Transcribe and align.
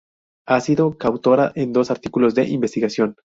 Ha 0.47 0.59
sido 0.61 0.97
coautora 0.97 1.51
en 1.53 1.73
dos 1.73 1.91
artículos 1.91 2.33
de 2.33 2.47
investigación. 2.49 3.17